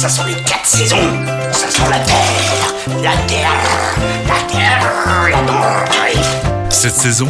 [0.00, 0.96] Ça sont les quatre saisons.
[1.52, 3.52] Ça sent la terre, la terre,
[4.26, 6.70] la terre, la terre.
[6.70, 7.28] Cette saison,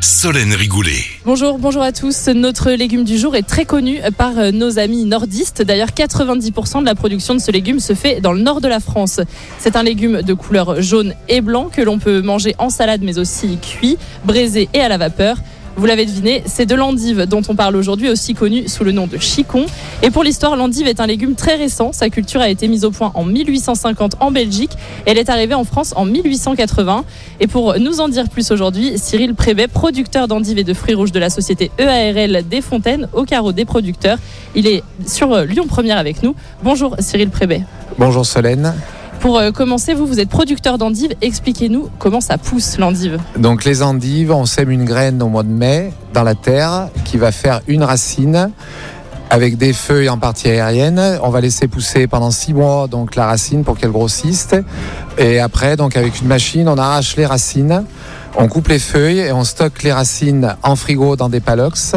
[0.00, 1.02] Solène Rigoulet.
[1.24, 2.28] Bonjour, bonjour à tous.
[2.28, 5.62] Notre légume du jour est très connu par euh, nos amis nordistes.
[5.62, 8.78] D'ailleurs, 90% de la production de ce légume se fait dans le nord de la
[8.78, 9.18] France.
[9.58, 13.18] C'est un légume de couleur jaune et blanc que l'on peut manger en salade mais
[13.18, 15.38] aussi cuit, braisé et à la vapeur.
[15.76, 19.08] Vous l'avez deviné, c'est de l'endive dont on parle aujourd'hui, aussi connu sous le nom
[19.08, 19.66] de chicon.
[20.02, 21.90] Et pour l'histoire, l'endive est un légume très récent.
[21.92, 24.70] Sa culture a été mise au point en 1850 en Belgique.
[25.04, 27.04] Elle est arrivée en France en 1880.
[27.40, 31.12] Et pour nous en dire plus aujourd'hui, Cyril Prébet, producteur d'endives et de fruits rouges
[31.12, 34.18] de la société EARL des Fontaines, au carreau des producteurs.
[34.54, 36.36] Il est sur Lyon Première avec nous.
[36.62, 37.62] Bonjour Cyril Prébet.
[37.98, 38.74] Bonjour Solène.
[39.24, 41.14] Pour euh, commencer, vous, vous êtes producteur d'endives.
[41.22, 43.18] Expliquez-nous comment ça pousse l'endive.
[43.38, 47.16] Donc les endives, on sème une graine au mois de mai dans la terre qui
[47.16, 48.50] va faire une racine
[49.30, 51.18] avec des feuilles en partie aérienne.
[51.22, 54.48] On va laisser pousser pendant six mois donc la racine pour qu'elle grossisse.
[55.16, 57.82] Et après, avec une machine, on arrache les racines,
[58.36, 61.94] on coupe les feuilles et on stocke les racines en frigo dans des palox.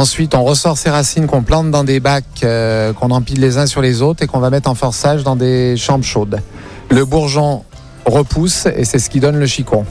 [0.00, 3.66] Ensuite, on ressort ces racines qu'on plante dans des bacs euh, qu'on empile les uns
[3.66, 6.40] sur les autres et qu'on va mettre en forçage dans des chambres chaudes.
[6.88, 7.64] Le bourgeon
[8.06, 9.84] repousse et c'est ce qui donne le chicon.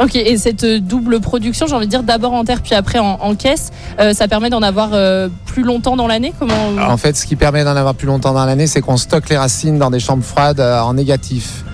[0.00, 3.18] Ok, et cette double production, j'ai envie de dire d'abord en terre puis après en,
[3.22, 6.54] en caisse, euh, ça permet d'en avoir euh, plus longtemps dans l'année Comment
[6.86, 9.38] En fait, ce qui permet d'en avoir plus longtemps dans l'année, c'est qu'on stocke les
[9.38, 11.64] racines dans des chambres froides euh, en négatif,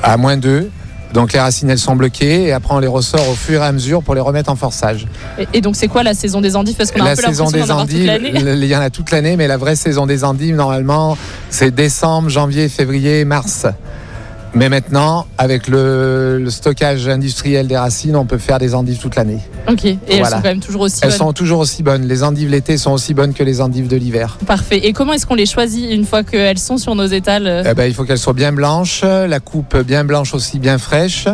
[0.00, 0.70] à moins 2.
[1.12, 3.72] Donc les racines, elles sont bloquées et après on les ressort au fur et à
[3.72, 5.06] mesure pour les remettre en forçage.
[5.38, 6.76] et, et donc c'est quoi la saison des endives?
[6.76, 9.36] Parce qu'on a La un peu saison des endives, il y en a toute l'année,
[9.36, 11.16] mais la vraie saison des endives, normalement,
[11.48, 13.66] c'est décembre, janvier, février, mars.
[14.54, 19.14] Mais maintenant, avec le, le stockage industriel des racines, on peut faire des endives toute
[19.14, 19.40] l'année.
[19.70, 21.18] Ok, et elles sont quand même toujours aussi Elles bonnes.
[21.18, 22.06] sont toujours aussi bonnes.
[22.06, 24.38] Les endives l'été sont aussi bonnes que les endives de l'hiver.
[24.46, 24.78] Parfait.
[24.86, 27.74] Et comment est-ce qu'on les choisit une fois qu'elles sont sur nos étals euh Eh
[27.74, 31.28] ben, il faut qu'elles soient bien blanches, la coupe bien blanche aussi, bien fraîche,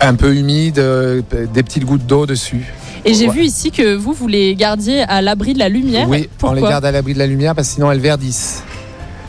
[0.00, 1.22] un peu humide, euh,
[1.54, 2.64] des petites gouttes d'eau dessus.
[3.04, 3.34] Et j'ai Ouais.
[3.34, 6.08] vu ici que vous, vous les gardiez à l'abri de la lumière.
[6.08, 8.62] Oui, on Pourquoi les garde à l'abri de la lumière parce que sinon elles verdissent.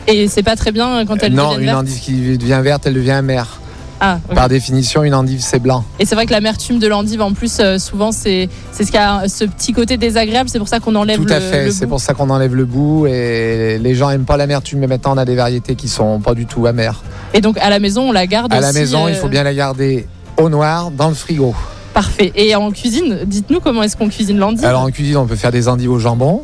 [0.06, 1.78] Et c'est pas très bien quand elles non, une vertes.
[1.78, 3.60] endive qui devient verte, elle devient amère.
[4.00, 4.18] Ah.
[4.34, 5.84] Par définition, une endive, c'est blanc.
[5.98, 9.28] Et c'est vrai que l'amertume de l'endive, en plus, euh, souvent, c'est ce qui a
[9.28, 10.50] ce petit côté désagréable.
[10.50, 12.64] C'est pour ça qu'on enlève Tout le, à fait, c'est pour ça qu'on enlève le
[12.66, 16.20] bout et les gens aiment pas l'amertume, mais maintenant on a des variétés qui sont
[16.20, 17.02] pas du tout amères.
[17.32, 19.42] Et donc, à la maison, on la garde À la maison, il euh, faut bien
[19.42, 20.06] la garder
[20.36, 21.54] au noir dans le frigo.
[21.94, 22.32] Parfait.
[22.34, 25.52] Et en cuisine, dites-nous comment est-ce qu'on cuisine l'endive Alors en cuisine, on peut faire
[25.52, 26.42] des endives au jambon.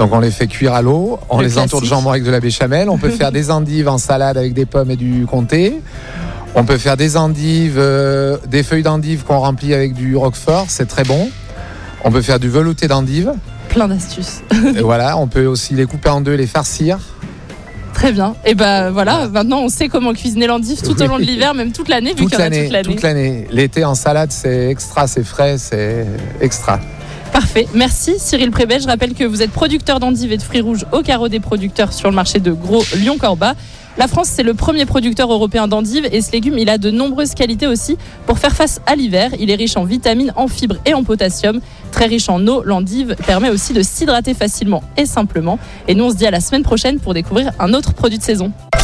[0.00, 2.30] Donc on les fait cuire à l'eau, on Le les entoure de jambon avec de
[2.30, 2.88] la béchamel.
[2.88, 5.74] On peut faire des endives en salade avec des pommes et du comté.
[6.54, 10.86] On peut faire des endives, euh, des feuilles d'endives qu'on remplit avec du roquefort, c'est
[10.86, 11.28] très bon.
[12.02, 13.30] On peut faire du velouté d'endives.
[13.68, 14.40] Plein d'astuces.
[14.74, 16.98] Et voilà, on peut aussi les couper en deux, les farcir.
[17.92, 18.36] Très bien.
[18.46, 21.72] Et ben voilà, maintenant on sait comment cuisiner l'endive tout au long de l'hiver, même
[21.72, 22.94] toute l'année, vu qu'il y en a l'année, toute l'année.
[22.94, 23.46] toute l'année.
[23.50, 26.06] L'été en salade, c'est extra, c'est frais, c'est
[26.40, 26.80] extra.
[27.32, 27.68] Parfait.
[27.74, 28.80] Merci Cyril Prébet.
[28.80, 31.92] Je rappelle que vous êtes producteur d'endives et de fruits rouges au carreau des producteurs
[31.92, 33.54] sur le marché de Gros Lyon-Corba.
[33.98, 37.34] La France, c'est le premier producteur européen d'endives et ce légume, il a de nombreuses
[37.34, 39.30] qualités aussi pour faire face à l'hiver.
[39.38, 41.60] Il est riche en vitamines, en fibres et en potassium.
[41.92, 45.58] Très riche en eau, l'endive permet aussi de s'hydrater facilement et simplement.
[45.86, 48.24] Et nous, on se dit à la semaine prochaine pour découvrir un autre produit de
[48.24, 48.52] saison.